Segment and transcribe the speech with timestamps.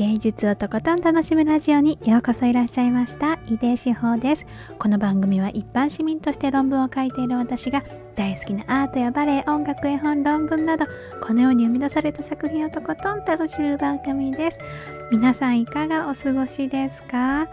[0.00, 3.34] 芸術をとことん楽しむラジオにようこそいらっしゃいました。
[3.48, 4.46] 井出志保です。
[4.78, 7.82] この番組は一般市民として論文を書いている私が
[8.16, 10.86] 大好きなアートやバレエ音楽絵本論文など
[11.20, 14.58] このように生み出された作品をとことん楽しむ番組です。
[15.12, 17.46] 皆さんいかがお過ごしですか？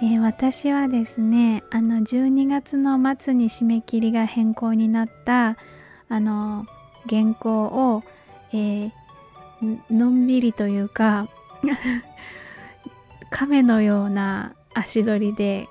[0.00, 5.56] えー、私はですねあの12月の末に締め切りが変更になった
[6.08, 6.66] あの
[7.08, 8.04] 原稿を、
[8.52, 8.92] えー、
[9.90, 11.28] のんびりというか
[13.30, 15.68] 亀のような足取りで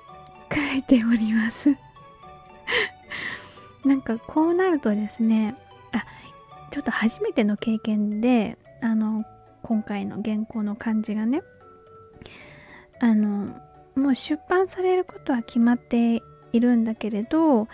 [0.52, 1.76] 書いております。
[3.84, 5.56] なんかこうなるとですね
[5.92, 6.04] あ
[6.70, 9.24] ちょっと初めての経験であの
[9.62, 11.42] 今回の原稿の感じがね
[13.00, 13.56] あの
[13.94, 17.68] もう出版されることは決まっているんだけれど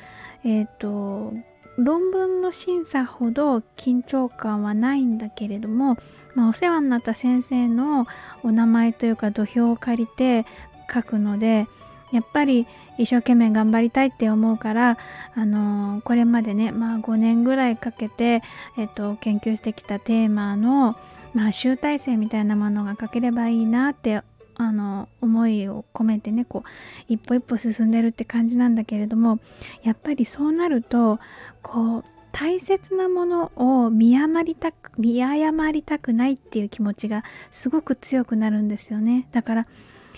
[0.44, 1.32] えっ、ー、と
[1.78, 5.96] 論文の審査ほど緊張感はないんだけれども、
[6.34, 8.06] まあ、お世話になった先生の
[8.42, 10.46] お名前というか土俵を借りて
[10.92, 11.66] 書くので
[12.12, 12.66] やっぱり
[12.98, 14.98] 一生懸命頑張りたいって思うから、
[15.34, 18.42] あのー、これまでね、まあ、5年ぐらいかけて、
[18.78, 20.96] えっと、研究してきたテーマの、
[21.34, 24.22] まあ、集大成みたいなものが書ければいいなって
[24.58, 29.38] あの思いを込めてねこう一歩一歩進んでるって感じなんだけれども
[29.82, 31.18] やっぱりそうなると
[31.62, 39.26] こう大切なものを見誤りたく見誤りたくないっていう気持ちがすごく強くなるんですよね。
[39.32, 39.66] だから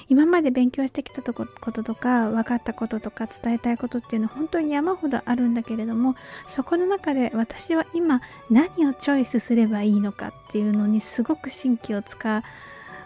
[0.08, 6.16] 今まで勉強してきたとこととか分かったこととか伝えたいことっていうのは本当に山ほどあるんだけれども
[6.46, 12.42] そこの中で私は今何をチョイスすればいいのかっていうのにすごく神経を使う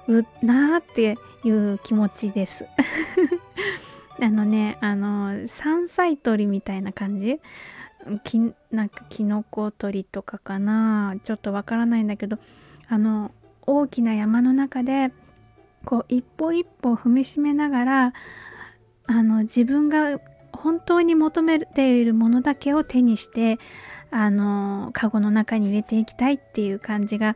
[0.08, 2.66] うなーっていう気持ちです。
[4.20, 7.40] あのねあの山菜採りみたいな感じ？
[8.24, 8.38] き
[8.70, 11.16] なんかキノコ採りとかかな？
[11.22, 12.38] ちょっとわからないんだけど
[12.88, 13.30] あの
[13.62, 15.12] 大きな山の中で
[15.84, 18.12] こう一歩一歩踏みしめながら
[19.06, 20.18] あの自分が
[20.52, 23.58] 本当に求めているものだけを手にして
[24.10, 27.34] あのカゴの中に入れていきたいっていう感じが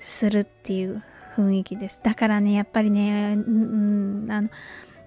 [0.00, 1.02] するっていう
[1.40, 2.00] 雰囲気です。
[2.02, 4.48] だからねやっぱりね、うん、あの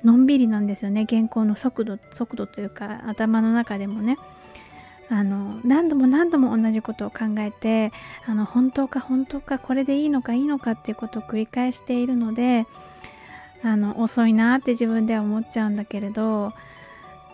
[0.04, 1.06] のんびりなんですよね。
[1.10, 4.18] 原稿の速度速度というか頭の中でもね。
[5.10, 7.92] あの何度も何度も同じことを考えて
[8.26, 12.66] あの本当か本当かこれでいいのかいいのかっていうことを繰り返しているので
[13.64, 16.54] あの遅いなって自分では思っちゃうんだけれど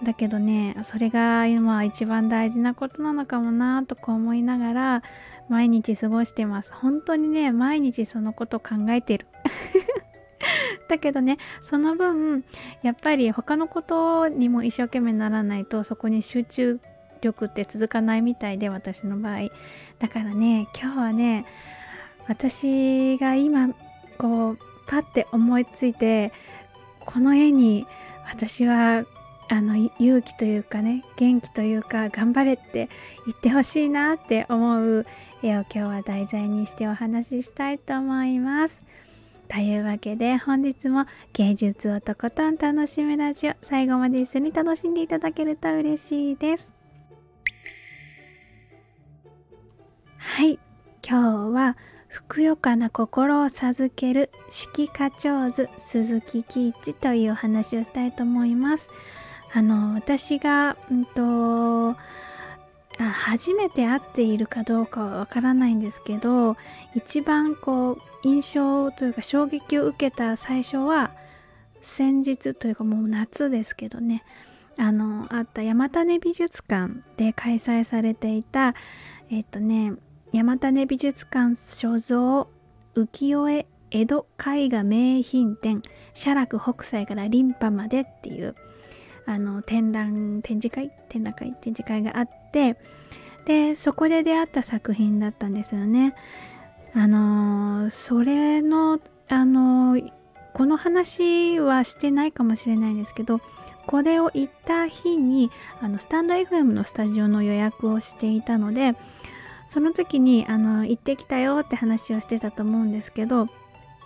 [0.04, 5.04] だけどねそれが今一番大事なことなのかもなとか思いながら
[5.50, 6.74] 毎日過ごしてます。
[6.74, 9.28] 本当にね毎日そのこと考えてる。
[10.88, 12.44] だけどねその分
[12.82, 16.80] やっぱり他のことにも一生懸命ならないとそこに集中
[17.22, 19.50] 力って続かないみたいで私の場合。
[20.00, 21.46] だからね今日はね
[22.28, 23.74] 私が今
[24.18, 26.32] こうパッて思いついて
[27.06, 27.86] この絵に
[28.28, 29.04] 私は
[29.52, 32.88] あの勇気というかね元気というか頑張れって
[33.26, 35.06] 言ってほしいなって思う
[35.42, 38.82] 絵を今日は題材にしてお話ししたいと思います。
[39.48, 46.72] というわけで本日も芸術をとことん楽しむラジオ最後まで一緒に楽しんでいただけると嬉しいです。
[50.18, 50.60] はい、
[51.04, 51.78] 今日は
[52.08, 58.92] ふくよかな心を授ける色花上手鈴木喜一というお話をしたいと思います。
[59.54, 61.96] あの私が、うんと、
[62.98, 66.58] 初めて会っているかどうかはわからないんですけど
[66.96, 71.12] 一番こう印象というか衝撃を受けた最初は
[71.82, 74.24] 先日というかもう夏ですけどね
[74.78, 78.76] あのあった山種美術館で開催されていた
[79.32, 79.94] えっとね
[80.34, 82.48] 山種美術館所蔵
[82.96, 85.82] 浮世絵江戸絵画名品展
[86.14, 88.56] 写楽北斎からリンパまでっていう
[89.30, 90.92] あの展覧展示会？
[91.08, 91.54] 展覧会？
[91.62, 92.78] 展示会があって
[93.46, 96.16] でそこで出会った作品だったんですよね。
[96.96, 100.02] あのそれのあの
[100.54, 103.40] この話はしてないかもしれないんですけど
[103.86, 108.96] これを行った日にあのスタンド FM のスタジオの予約をしていたので
[109.68, 113.48] その時にあの行ってきたよって話をしてたと思うんですけど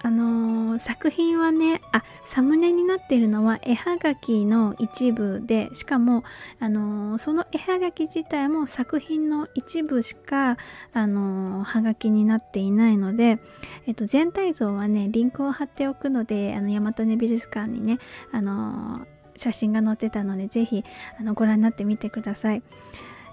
[0.04, 6.24] あのー、作品はねあサムネになっているのは絵はがきの一部でしかも、
[6.60, 10.58] あのー、その絵はがき自体も作品の一部しか、
[10.94, 13.40] あのー、はがきになっていないので、
[13.88, 18.00] えっと、全体像はねリンクを貼っておくのであの大和根美術館にね、
[18.32, 20.84] あの写真が載ってたのでぜひ
[21.20, 22.64] あのご覧になってみてください。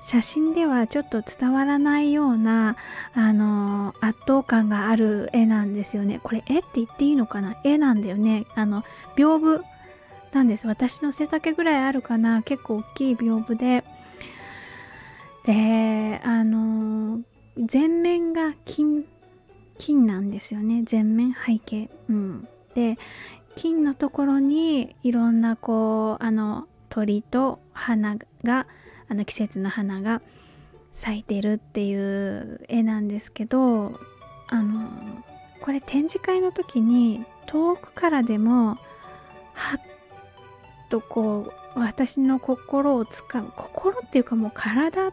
[0.03, 2.77] 写真ではちょっと伝わらないような
[3.15, 6.21] あの圧倒感がある絵なんですよね。
[6.23, 7.57] これ絵って言っていいのかな？
[7.65, 8.47] 絵なんだよね。
[8.55, 8.83] あの
[9.17, 9.65] 屏風。
[10.33, 10.69] なんです。
[10.69, 12.43] 私の背丈ぐらいあるかな？
[12.43, 13.85] 結構大きい屏風で。
[15.45, 17.21] であの
[17.59, 19.05] 全面が金
[19.77, 20.83] 金なんですよね。
[20.85, 21.91] 全面背景。
[22.09, 22.49] うん。
[22.75, 22.97] で
[23.57, 28.67] 金のところにいろんなこうあの鳥と花が
[29.11, 30.23] あの季節の花が
[30.93, 33.99] 咲いてるっていう絵なんですけど
[34.49, 34.89] あの
[35.61, 38.79] これ展示会の時に遠くからでも
[39.53, 39.81] はっ
[40.89, 45.13] とこう私の心をつかむ心っていうかもう体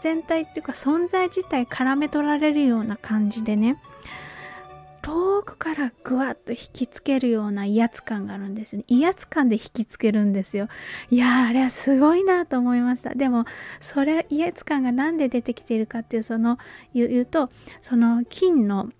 [0.00, 3.80] 全体っていうか存在自体絡め取られるような感じでね
[5.06, 8.86] 遠くからぐわっと引きつけるような威圧感があるんですよね。
[8.88, 10.66] 威圧感で引きつけるんですよ。
[11.10, 13.14] いやー、あれはすごいなと思いました。
[13.14, 13.44] でも、
[13.80, 16.58] それ、威圧感が何で出てきているかっていう、その、
[16.92, 17.50] 言うと、
[17.80, 18.90] その金の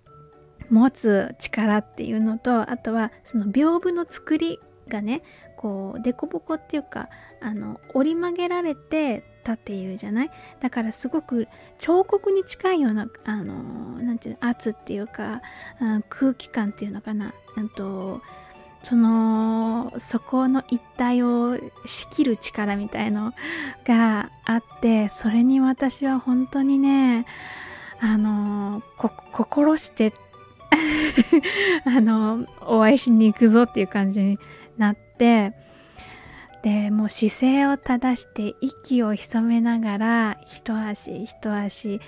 [0.69, 5.23] 持つ力っていうのと、あとは、その屏風の作りがね、
[5.57, 7.09] こう、凸凹っていうか、
[7.41, 10.31] あの、折り曲げられて、立っているじゃない？
[10.59, 11.47] だからすごく
[11.79, 13.53] 彫刻に近いようなあの
[14.01, 15.41] なんていうの圧っていうか、
[15.79, 17.33] うん、空気感っていうのかな？
[17.55, 18.21] うんと
[18.83, 23.33] そのそこの一体を仕切る力みたいの
[23.85, 27.25] があってそれに私は本当にね
[27.99, 30.13] あの心して
[31.85, 34.37] あのお会いしに行くぞっていう感じに
[34.77, 35.53] なって
[36.67, 42.01] でもう姿勢を正して息を潜めながら一足一足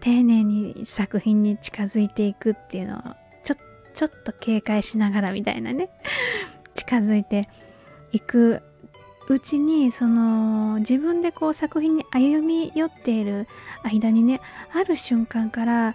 [0.00, 3.00] 丁寧に作品に近づいていくっていうのを
[3.42, 3.54] ちょ
[3.94, 5.88] ちょっと警戒しながらみたいなね
[6.74, 7.48] 近づいて
[8.12, 8.60] いく
[9.28, 13.48] うちにその自分でこう作品に歩み寄っている
[13.82, 14.42] 間にね
[14.74, 15.94] ある瞬間から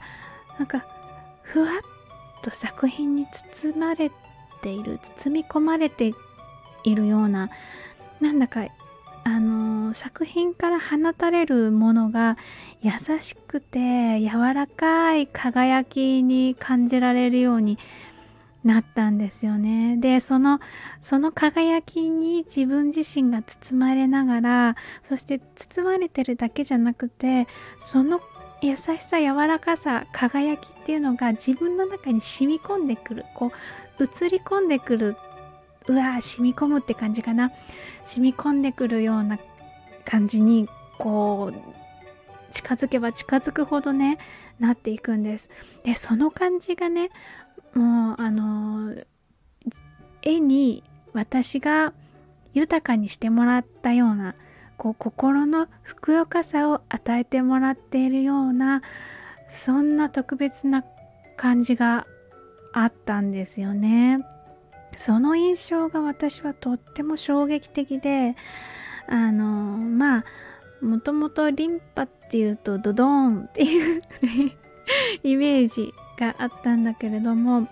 [0.57, 0.87] なんか
[1.43, 4.09] ふわっと作品に包まれ
[4.63, 6.13] ている包み込まれて
[6.83, 7.51] いるような
[8.21, 8.67] なんだか
[9.23, 12.37] あの作品から放たれるものが
[12.81, 12.91] 優
[13.21, 17.77] しくて柔らかい輝きに感じられるように
[18.63, 19.97] なったんですよね。
[19.97, 20.59] でその
[21.01, 27.47] その輝きに自分自身が包まれながらそして包まれてるだけじゃなくて
[27.79, 28.21] その
[28.61, 33.51] 優しさ柔らかさ輝きっていうのが自分の中に染み込んでくるこ
[33.99, 35.15] う映り込んでくる
[35.87, 37.51] うわ染み込むって感じかな
[38.05, 39.39] 染み込んでくるような
[40.05, 40.67] 感じに
[40.97, 44.17] こう近づけば近づくほどね
[44.59, 45.49] なっていくんです
[45.83, 47.09] でその感じがね
[47.73, 48.95] もうあの
[50.21, 51.93] 絵に私が
[52.53, 54.35] 豊かにしてもらったような
[54.77, 58.81] こう心のふくよかさを与えてもらっているような
[59.49, 60.83] そんな特別な
[61.35, 62.05] 感じが
[62.73, 64.19] あったんですよね。
[64.97, 68.35] その印象が私はとっても衝撃的で
[69.07, 70.25] あのまあ
[70.81, 74.01] もともとリンパっていうとドドーンっていう
[75.23, 77.67] イメージがあったんだけれども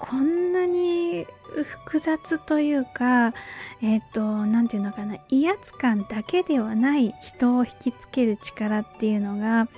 [0.00, 1.26] こんなに
[1.62, 3.34] 複雑というか
[3.80, 9.68] えっ、ー、と何て言うのかな威圧感だけではない人を引きつける力っていうのが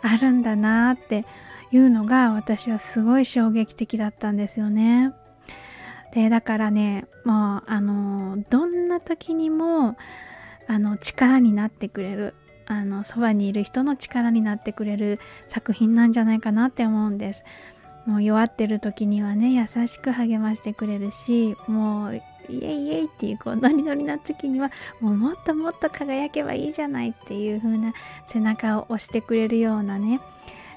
[0.00, 1.26] あるんだなって
[1.70, 5.12] いうのが私はすごい衝撃的だったんですよね。
[6.12, 9.96] でだからねもうあのどんな時にも
[10.68, 12.34] あの力になってくれる
[12.66, 17.44] あのそばにいる人の力になってくれる作品なんじゃないかなって思うんです。
[18.06, 22.16] もう弱ってる時にはね優しく励ましてくれるしもう
[22.48, 24.70] イエイイエイっていうこうノリノリな時には
[25.00, 27.94] もうもっともっと輝けばいいじゃないっていう風な
[28.28, 30.20] 背中を押してくれるようなね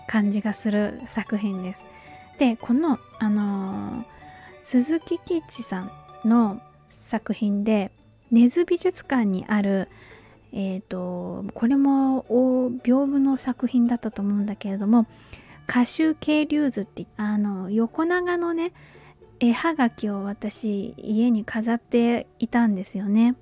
[0.07, 1.85] 感じがする作品です。
[2.39, 4.18] でこのあのー
[4.61, 5.91] 鈴木吉さん
[6.25, 7.91] の作品で
[8.31, 9.89] 根津美術館にある
[10.51, 12.23] え、ー、とこれも
[12.83, 15.05] 屏風の作品だったと思うんだけれども
[15.67, 18.73] 歌集渓流図ってあの横長のね
[19.39, 23.35] 絵はがきを私家に飾っていたんですよね。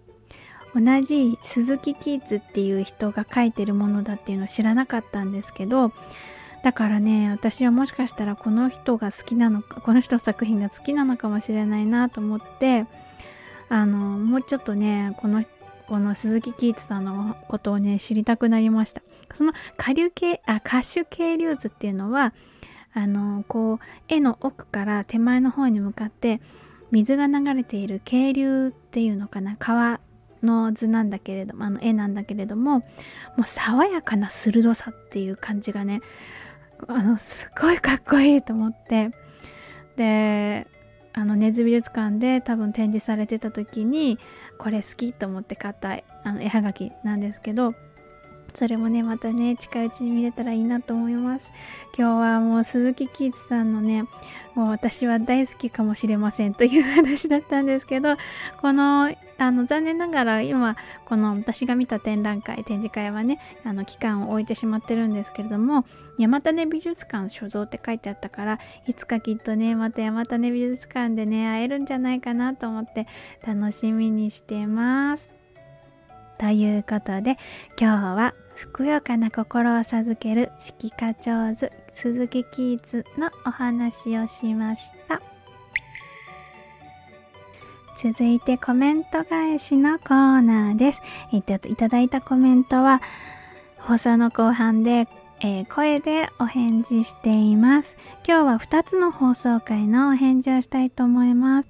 [0.75, 5.91] 同じ鈴木キッズっていう人が書いてるものだっていうのを知らなかったんですけど
[6.67, 12.86] だからね私はもしかしたらこの人が好きなのかこの人の作品が好きなのかもしれないなと思って
[13.69, 15.45] あのもうちょっとねこの
[15.88, 19.01] この鈴木キーツさんのことをね知りたくなりました。
[19.33, 22.33] その下流系あ歌手渓流図っていうのは
[22.93, 26.41] あのこう絵の奥から手前の方に向かって
[26.91, 30.01] 水が流れている渓流っていうのかな川
[30.43, 32.83] の図なんだけれどもあの絵なんだけれどもも
[33.39, 36.01] う爽やかな鋭さっていう感じがね
[36.88, 39.12] あのすごいかっこいいと思って。
[39.96, 40.67] で
[41.13, 44.19] あの根津美術館で多分展示されてた時に
[44.60, 47.74] これ好きと思って買ったあの絵はがきなんですけど
[48.58, 51.52] それもねまたね近いうちに見れたらいいなと思います。
[51.96, 54.08] 今日はもう鈴木喜一さんのね
[54.56, 58.16] もう私は大好きかもしれませんという話だったんですけど
[58.60, 65.86] このあの残念ながら今この私が見た展覧会展示会はねあの期間を置いてしまってるんですけれども
[66.18, 73.06] 山種美術館所蔵って書いてあったからいつかきっとねまた山種美術館でね会えるんじゃないかなと思って
[73.46, 75.32] 楽しみにしてます。
[76.40, 77.38] ということで
[77.80, 85.22] 今日はふくよかな心を授ける色花上手鈴木キーツのお話をしました
[87.96, 91.02] 続いてコメント返しのコーナーです。
[91.34, 93.02] えっと、いただいたコメントは
[93.80, 95.08] 放送の後半で、
[95.40, 97.98] えー、声でお返事しています。
[98.28, 101.70] 今日は2つの放送回のお返事をしたいと思います。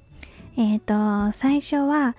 [0.57, 2.17] えっ、ー、と、最初は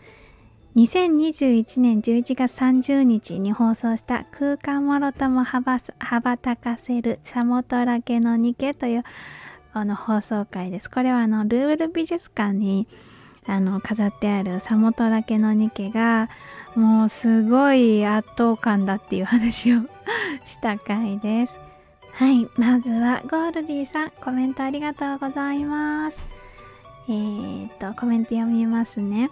[0.76, 9.04] 2021年11月30日に放送した空間もろとも羽ばたかせるサモトラケのニケという
[9.72, 10.90] あの放送回です。
[10.90, 12.86] これはあのルーブル美術館に
[13.46, 16.28] あの飾ってあるサモトラケのニケが
[16.74, 19.80] もうすごい圧倒感だっていう話を
[20.44, 21.58] した回です。
[22.12, 26.22] はい、まずはゴールディさんコメントありがとうございます。
[27.08, 29.30] えー、っとコメント読みますね。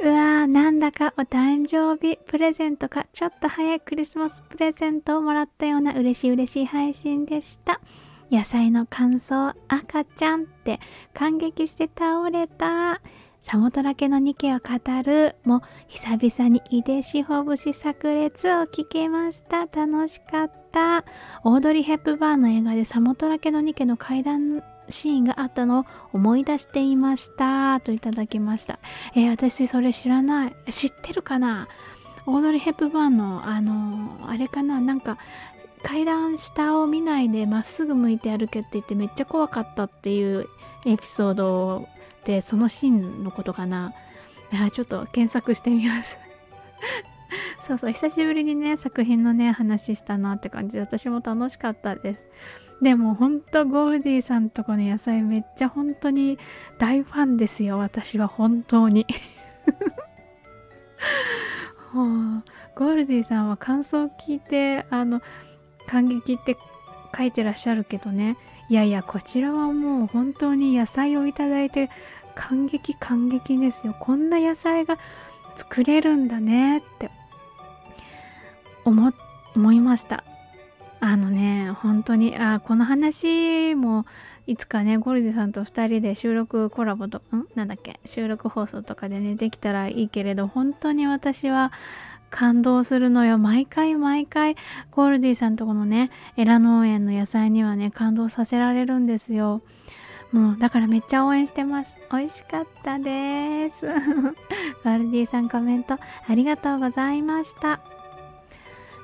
[0.00, 3.06] うわーなんだかお誕生日プレゼントか。
[3.12, 7.80] ちょっと早いクリスマスプレゼントをもらったような嬉しい嬉しい配信でした。
[8.30, 10.78] 野菜の乾燥赤ちゃんって
[11.14, 13.00] 感激して倒れた。
[13.40, 15.34] サモトラケのニケを語る。
[15.44, 19.66] も久々に井出志保節炸裂を聞けました。
[19.66, 21.04] 楽しかった。
[21.42, 28.78] オードリー・ヘップバーンの映画でサモトラケのニケの階段シーンがあったのを思い出していましたといただきました。
[29.14, 30.56] えー、私それ知らない。
[30.70, 31.68] 知ってるかな？
[32.26, 34.80] オードリー・ヘップバーンのあのあれかな？
[34.80, 35.18] なんか
[35.82, 40.46] 階段下を見ないでまっすぐ向いて歩けって言ってめっちゃ怖かったっていう
[40.86, 41.88] エピソード
[42.24, 43.92] でそのシーンのことかな。
[44.72, 46.18] ちょっと検索してみます。
[47.66, 52.24] そうそう久しぶりにね作品のね話したなって感じで私も楽しかったです。
[52.80, 56.38] でもほんとゴールディさんとこの野菜めっちゃ本当に
[56.78, 59.06] 大ファンですよ私は本当に。
[61.92, 65.20] ゴールディさんは感想を聞いてあの
[65.86, 66.56] 感激って
[67.16, 68.36] 書いてらっしゃるけどね。
[68.68, 71.90] いやいやこちらはもう本当に野菜をいただいて
[72.34, 73.96] 感激感激ですよ。
[73.98, 74.98] こんな野菜が
[75.56, 77.10] 作れるんだねって
[78.84, 79.12] 思
[79.56, 80.22] 思いました。
[81.00, 84.04] あのね本当にあこの話も
[84.46, 87.46] いつかねゴルディさんと2人で収録コラボとん？
[87.54, 88.00] なんだっけ？
[88.04, 91.72] 収録放送とかでねできたらいいけれど本当に私は
[92.30, 93.38] 感動するのよ。
[93.38, 94.56] 毎回毎回
[94.90, 99.62] ゴルディさんとこのねエラ農園の野菜にはね感動させられるんですよ。
[100.32, 101.96] もうだからめっちゃ応援してます。
[102.12, 103.86] 美味しかったです。
[103.86, 103.92] ゴ
[104.98, 107.80] ルディさんコメントありがとうございました。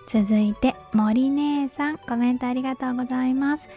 [0.07, 3.69] 続いて森姉さんコメントありがとうございます。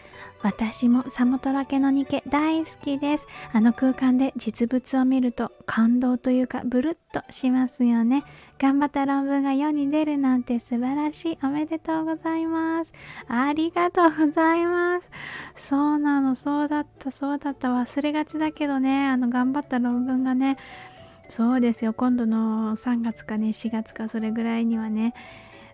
[0.44, 3.28] 私もサモトラケのニケ大好きです。
[3.54, 8.24] あの空間で実物を見ると感動というかブルッとしますよね。
[8.60, 11.38] 頑張った論文が世に出るなんて素晴らしい。
[11.44, 12.94] おめでとうございます。
[13.28, 15.10] ありがとうございます。
[15.56, 17.70] そうなのそうだったそうだった。
[17.70, 19.08] 忘れがちだけどね。
[19.08, 20.58] あの頑張った論文がね
[21.30, 21.94] そうですよ。
[21.94, 25.14] 今度の3月かね4月かそれぐらいにはね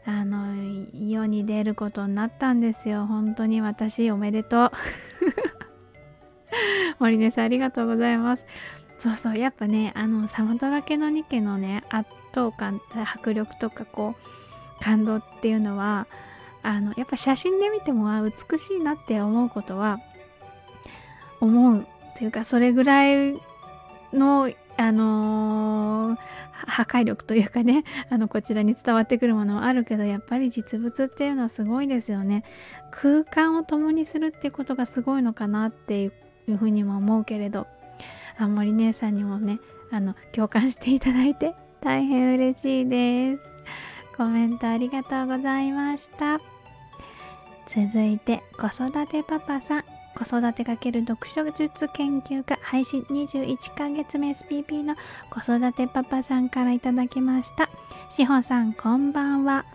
[0.06, 0.56] あの
[0.94, 3.06] 世に出ることになったんですよ。
[3.06, 4.72] 本当に私おめでとう。
[7.00, 8.46] 森根さんありがとうございます。
[8.98, 16.08] そうそうやっぱねあのサマトラケのニケのね圧倒感迫力とかこう感動っていうのは
[16.62, 20.00] あのやっぱ写真で見ても美しいなって思うことは
[21.40, 21.88] 思う。
[22.18, 23.34] というかそれぐらい
[24.14, 26.18] のあのー、
[26.67, 32.43] 破壊力というかね あのこちらに伝わってくるものはあるけどやっぱり実物っていうのはすごいですよね。
[32.91, 36.12] 空間を共にするっていうことがすごいのかなってい
[36.48, 37.67] うふうにも思うけれど
[38.38, 39.60] あんまり姉さんにもね
[39.91, 43.53] あの共感していただいて 大変嬉しいです。
[44.15, 46.39] コメントありがとうございました。
[47.67, 50.03] 続いて子育てパパさん。
[50.15, 54.96] 子育て×読書術研究家配信21ヶ月目 SPP の
[55.29, 57.70] 子育てパパさんからいただきました。
[58.10, 59.65] しほさんこんばんは。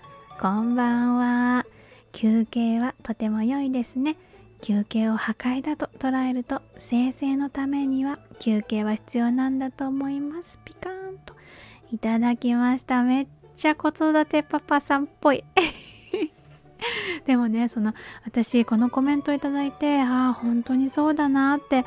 [0.40, 1.66] こんばんは。
[2.12, 4.16] 休憩はとても良いですね。
[4.60, 10.58] 休憩を破壊だと捉えると生成のためには休憩は必要なんだと思います。
[10.64, 11.34] ピカーンと。
[11.90, 13.02] いただきました。
[13.02, 13.26] めっ
[13.56, 15.44] ちゃ子育てパパさんっぽい。
[17.26, 17.94] でもねその
[18.24, 21.84] 私このコメントいただいてああ本当にそうだなって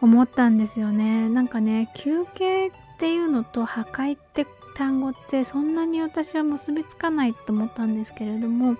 [0.00, 1.28] 思ったんですよね。
[1.28, 8.76] なんかね休憩っていうのと破壊って単語ってそんなに私は結びつかないと思ったんですけれども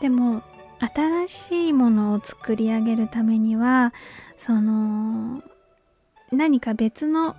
[0.00, 0.42] でも
[0.80, 3.92] 新しいものを作り上げるためには
[4.36, 5.42] その
[6.32, 7.36] 何か別の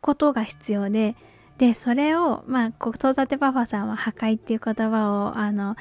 [0.00, 1.16] ことが必要で
[1.58, 5.76] でそれをまあ子育てパパさんは破壊っていう言葉をあの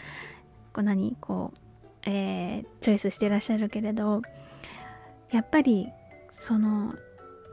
[0.74, 4.22] こう何こう、えー、チョイスしてらっしゃるけれど
[5.32, 5.90] やっぱり
[6.30, 6.96] その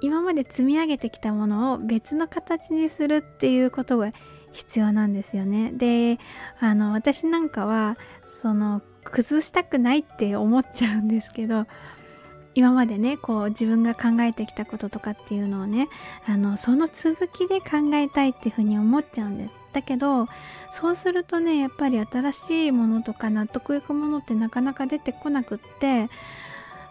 [0.00, 4.12] 今まで積み上げてきたものを別の形にするっていうことが
[4.52, 5.72] 必要なんですよね。
[5.72, 6.18] で
[6.60, 7.98] あの私なんかは
[8.42, 11.66] その崩したくないって思っちゃうんですけど
[12.58, 15.88] 今までねこう自分が考えてきたこととかっていうのをね
[16.26, 19.54] あのその続きで考えたいっていうふうに思っちゃうんです。
[19.72, 20.26] だけど
[20.72, 26.10] そうするとねやっぱり新しいものとか納得いくものってなかなか出てこなくって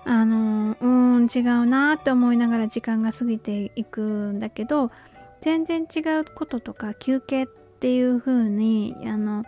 [0.05, 4.89] あのうん違うなって思いながら時間が過ぎていくんだけど
[5.41, 9.43] 全然違うこととか休憩っていう風にあの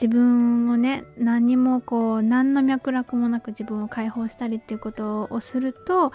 [0.00, 6.12] 自分をね何にもこう何の脈絡もなく自分を解放したりっていうことをすると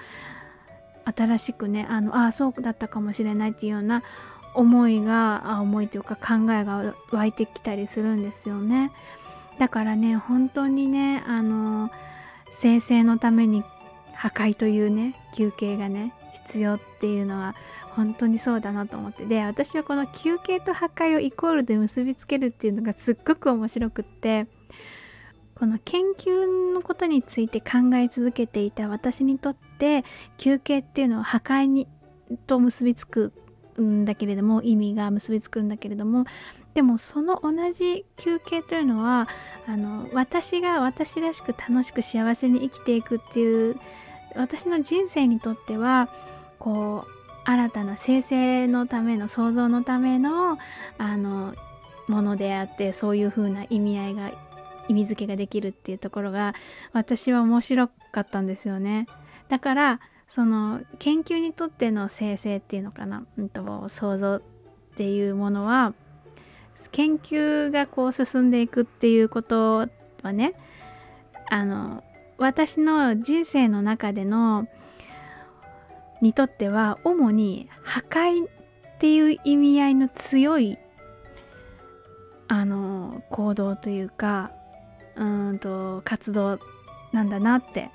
[1.03, 4.03] 新しくねあのああそうだったかもしれないっていうような
[4.53, 8.91] 思いが思いというか考えが湧いてきたりするんですよね。
[9.57, 11.89] だからね本当にねあの
[12.51, 13.63] 生成のために
[14.13, 17.55] 破壊というね休憩がね必要っていうのは
[17.95, 19.25] 本当にそうだなと思って。
[19.25, 24.48] で私はこの休憩と破壊をイコールで結びつけるっていうのがすっごく面白くって
[25.55, 30.03] この研究のことについて考え続けていた私にとって
[30.38, 31.88] 休憩っていうのは破壊に
[32.48, 33.31] と結びつく
[33.79, 36.25] んだけれども意味が結びつくんだけれども
[36.74, 39.27] でもその同じ休憩というのは
[39.68, 43.77] あの私が私らしく楽しく幸せに生きていくっていう
[44.35, 46.09] 私の人生にとっては
[46.59, 50.58] こう新たな生成のための創造のための
[50.98, 51.56] あの
[52.08, 54.32] ものであってそういう風な意味合いが
[54.88, 56.54] 意味付けができるっていうところが
[56.92, 59.08] 私は面白かったんですよね。
[59.48, 64.42] だからその研究にとっての生成っていうのかな、うんと、想像っ
[64.96, 65.94] ていうものは
[66.92, 69.90] 研究がこう進んでいくっていうこと
[70.22, 70.54] はね
[71.50, 72.04] あの
[72.38, 74.68] 私の人生の中での
[76.22, 78.48] にとっては主に破壊っ
[79.00, 80.77] ていう意味合いの強い
[82.48, 84.51] あの行動というか
[85.16, 86.60] うんと活動
[87.12, 87.90] なんだなって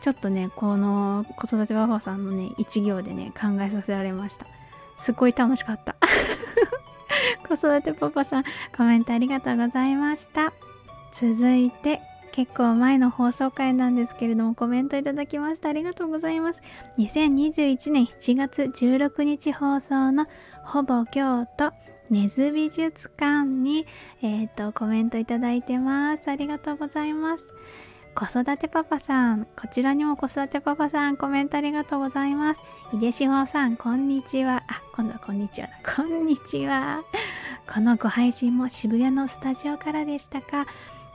[0.00, 4.46] ちょっとねこの子育てパパさんのね一行でね考えさせられました。
[4.98, 5.96] すっごい楽しかった。
[7.46, 8.44] 子育てパパさん
[8.76, 10.52] コメントありがとうございました。
[11.12, 12.00] 続いて
[12.36, 16.60] 結構前の放送回なんですけれどもコメントいただきましたありがとうございます。
[16.98, 20.26] 2021年7月16日放送の
[20.62, 21.72] ほぼ京都
[22.10, 23.86] 根津美術館に、
[24.20, 26.28] えーと、コメントいただいてます。
[26.28, 27.44] ありがとうございます。
[28.14, 32.60] 子育てパパさんこちらにも子育てパパさんコメントありがとうございます。
[32.92, 34.62] 井出志保さんこんにちは。
[34.68, 35.68] あ今度はこんにちは。
[35.96, 37.02] こんにちは。
[37.72, 40.66] このご配信も渋谷のスタジオからでしたか？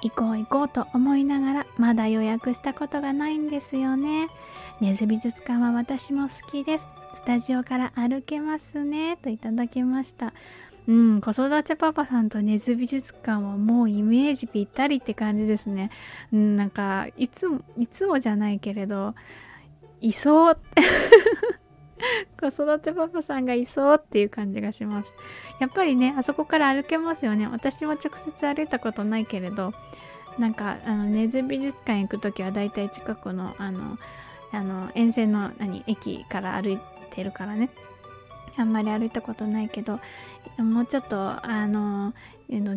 [0.02, 4.30] 行こう行こうと思いながらまだ予約したことがないんですよね。
[4.80, 6.88] 根津美術館は私も好きです。
[7.14, 9.18] スタジオから歩けますね。
[9.18, 10.34] といただきました。
[10.88, 15.92] うん、子育てパパさんと根津美術館はもうイメージぴったりって感じですね。
[16.34, 19.14] うん、なんか、いつも、いつもじゃないけれど、
[20.00, 20.58] いそう
[22.40, 25.14] 子育てパパさんがいそうっていう感じがします。
[25.60, 27.48] やっぱりね、あそこから歩けますよね。
[27.48, 29.74] 私も直接歩いたことないけれど、
[30.40, 33.98] なんか、あの、根津美術館行く時はだいたい近くの、あの、
[34.52, 36.80] あの、沿線の、何、駅から歩い
[37.12, 37.70] てるからね。
[38.58, 40.00] あんまり歩いたことないけど、
[40.58, 42.14] もうちょっと、あの、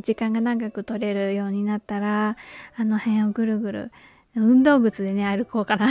[0.01, 2.37] 時間が長く取れるようになったら、
[2.77, 3.93] あの辺をぐるぐる、
[4.37, 5.89] 運動靴でね、歩こうかな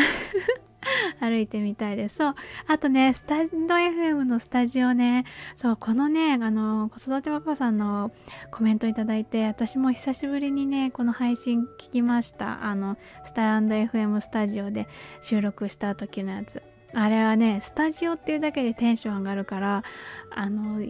[1.24, 2.18] 歩いてみたいです。
[2.18, 2.36] そう。
[2.68, 5.26] あとねスタンド FM のスタジオね。
[5.56, 8.12] そうこのねあの子育てパパさんの
[8.52, 12.64] コメントいただいて私も久しぶりにねこの配信聞きました。
[12.64, 14.88] あのスタンド FM スタジオで
[15.22, 16.62] 収録した時のやつ。
[16.96, 19.84] あれはねスタジオっていうだけでテンション上がるから
[20.30, 20.86] あの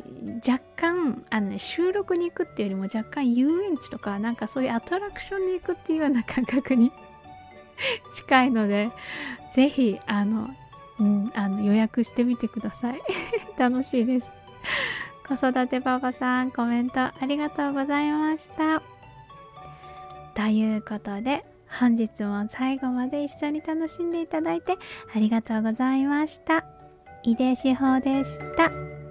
[0.47, 6.91] 若干あの、ね、収録に行くっていうよりも若干遊園地とかなんかそういうアトラクションに行くっていうような感覚に
[8.13, 8.89] 近いので
[9.53, 10.49] ぜひあの,、
[10.99, 13.01] うん、あの予約してみてください
[13.57, 14.27] 楽しいです
[15.27, 18.81] 子育てパパさんコメントありがとうございました
[20.35, 21.45] ということで
[21.79, 24.77] 本日も最後まで一緒に楽しんでいただいて
[25.15, 26.63] ありがとうございました。
[27.23, 29.02] 井出志保でした。